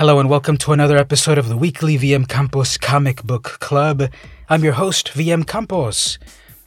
[0.00, 4.10] Hello and welcome to another episode of the weekly VM Campos Comic Book Club.
[4.48, 6.18] I'm your host, VM Campos.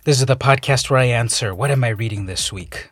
[0.03, 2.91] This is the podcast where I answer what am I reading this week?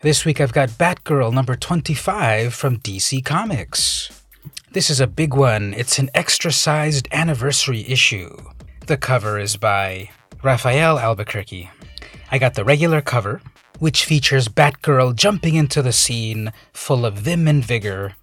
[0.00, 4.22] This week I've got Batgirl number 25 from DC Comics.
[4.70, 5.74] This is a big one.
[5.74, 8.30] It's an extra sized anniversary issue.
[8.86, 10.10] The cover is by
[10.44, 11.68] Rafael Albuquerque.
[12.30, 13.42] I got the regular cover,
[13.80, 18.14] which features Batgirl jumping into the scene full of vim and vigor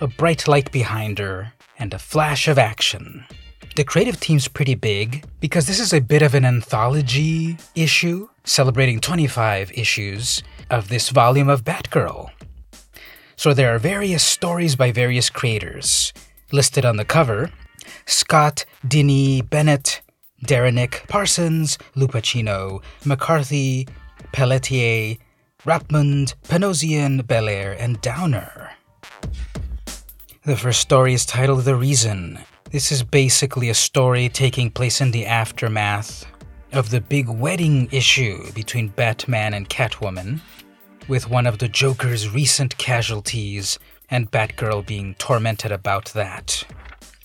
[0.00, 3.24] a bright light behind her, and a flash of action.
[3.76, 9.00] The creative team's pretty big because this is a bit of an anthology issue celebrating
[9.00, 12.30] 25 issues of this volume of Batgirl.
[13.36, 16.14] So there are various stories by various creators
[16.52, 17.50] listed on the cover
[18.06, 20.00] Scott, Dini, Bennett,
[20.44, 23.86] Derenick, Parsons, Lupacchino, McCarthy,
[24.32, 25.16] Pelletier,
[25.64, 28.65] Rapmund, Panosian, Bellaire, and Downer.
[30.46, 32.38] The first story is titled The Reason.
[32.70, 36.24] This is basically a story taking place in the aftermath
[36.70, 40.38] of the big wedding issue between Batman and Catwoman,
[41.08, 46.62] with one of the Joker's recent casualties and Batgirl being tormented about that.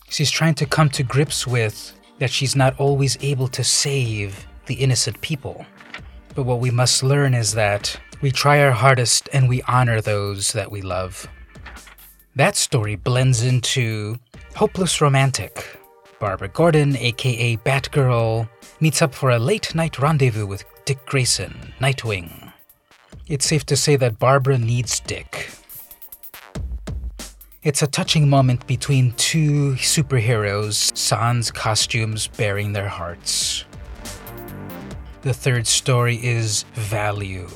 [0.09, 4.73] She's trying to come to grips with that she's not always able to save the
[4.73, 5.63] innocent people.
[6.33, 10.53] But what we must learn is that we try our hardest and we honor those
[10.53, 11.27] that we love.
[12.35, 14.17] That story blends into
[14.55, 15.77] Hopeless Romantic.
[16.17, 18.47] Barbara Gordon, aka Batgirl,
[18.79, 22.53] meets up for a late night rendezvous with Dick Grayson, Nightwing.
[23.27, 25.49] It's safe to say that Barbara needs Dick.
[27.63, 33.65] It's a touching moment between two superheroes, sans costumes bearing their hearts.
[35.23, 37.49] The third story is Value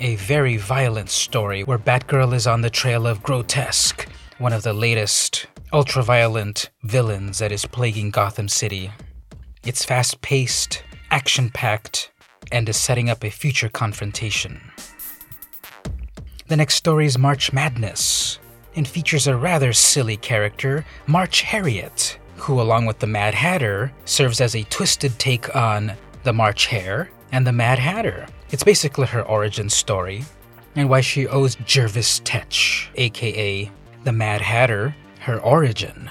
[0.00, 4.07] a very violent story where Batgirl is on the trail of Grotesque,
[4.38, 8.92] one of the latest ultra-violent villains that is plaguing Gotham City.
[9.64, 12.12] It's fast-paced, action-packed,
[12.52, 14.60] and is setting up a future confrontation.
[16.46, 18.38] The next story is March Madness,
[18.76, 24.40] and features a rather silly character, March Harriet, who, along with the Mad Hatter, serves
[24.40, 25.92] as a twisted take on
[26.22, 28.26] the March Hare and the Mad Hatter.
[28.50, 30.24] It's basically her origin story
[30.76, 33.68] and why she owes Jervis Tetch, aka
[34.08, 36.08] the Mad Hatter, her origin.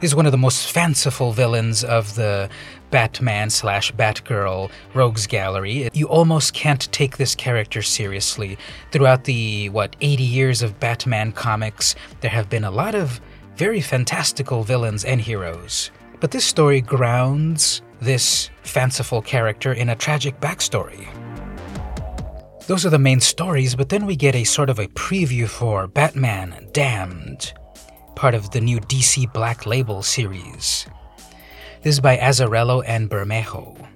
[0.00, 2.48] He's one of the most fanciful villains of the
[2.92, 5.90] Batman slash Batgirl Rogues Gallery.
[5.92, 8.56] You almost can't take this character seriously.
[8.92, 13.20] Throughout the, what, 80 years of Batman comics, there have been a lot of
[13.56, 15.90] very fantastical villains and heroes.
[16.20, 21.08] But this story grounds this fanciful character in a tragic backstory.
[22.66, 25.86] Those are the main stories, but then we get a sort of a preview for
[25.86, 27.52] Batman Damned,
[28.16, 30.86] part of the new DC Black Label series.
[31.82, 33.86] This is by Azzarello and Bermejo.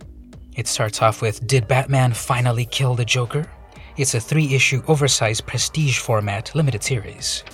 [0.54, 3.50] It starts off with Did Batman finally kill the Joker?
[3.96, 7.44] It's a three issue oversized prestige format limited series.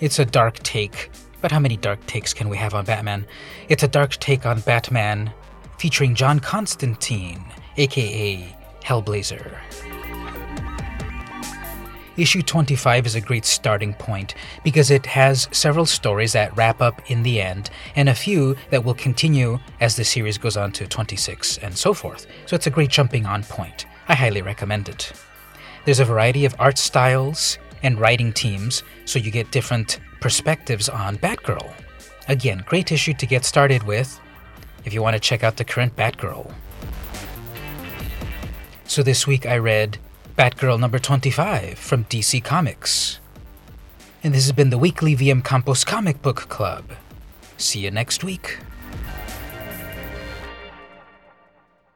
[0.00, 1.10] It's a dark take,
[1.40, 3.26] but how many dark takes can we have on Batman?
[3.70, 5.32] It's a dark take on Batman
[5.78, 7.42] featuring John Constantine,
[7.78, 9.56] aka Hellblazer.
[12.16, 14.34] Issue 25 is a great starting point
[14.64, 18.84] because it has several stories that wrap up in the end and a few that
[18.84, 22.26] will continue as the series goes on to 26 and so forth.
[22.46, 23.86] So it's a great jumping on point.
[24.08, 25.12] I highly recommend it.
[25.84, 31.16] There's a variety of art styles and writing teams, so you get different perspectives on
[31.16, 31.72] Batgirl.
[32.28, 34.20] Again, great issue to get started with
[34.84, 36.52] if you want to check out the current Batgirl.
[38.84, 39.98] So this week I read
[40.40, 43.20] Batgirl number 25 from DC Comics.
[44.24, 46.92] And this has been the weekly VM Campos Comic Book Club.
[47.58, 48.56] See you next week.